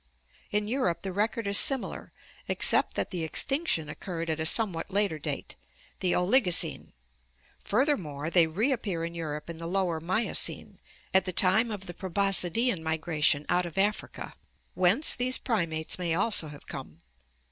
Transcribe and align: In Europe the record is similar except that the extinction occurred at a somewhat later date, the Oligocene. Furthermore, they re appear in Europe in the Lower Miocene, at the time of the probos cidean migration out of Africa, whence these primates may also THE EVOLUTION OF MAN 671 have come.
In 0.49 0.67
Europe 0.67 1.03
the 1.03 1.13
record 1.13 1.45
is 1.45 1.59
similar 1.59 2.11
except 2.47 2.95
that 2.95 3.11
the 3.11 3.21
extinction 3.23 3.87
occurred 3.87 4.31
at 4.31 4.39
a 4.39 4.47
somewhat 4.47 4.89
later 4.89 5.19
date, 5.19 5.55
the 5.99 6.15
Oligocene. 6.15 6.91
Furthermore, 7.63 8.31
they 8.31 8.47
re 8.47 8.71
appear 8.71 9.05
in 9.05 9.13
Europe 9.13 9.47
in 9.47 9.59
the 9.59 9.67
Lower 9.67 9.99
Miocene, 9.99 10.79
at 11.13 11.25
the 11.25 11.31
time 11.31 11.69
of 11.69 11.85
the 11.85 11.93
probos 11.93 12.37
cidean 12.37 12.81
migration 12.81 13.45
out 13.47 13.67
of 13.67 13.77
Africa, 13.77 14.33
whence 14.73 15.13
these 15.13 15.37
primates 15.37 15.99
may 15.99 16.15
also 16.15 16.47
THE 16.47 16.55
EVOLUTION 16.55 16.55
OF 16.55 16.55
MAN 16.55 16.55
671 16.55 16.55
have 16.93 16.95
come. 16.97 17.01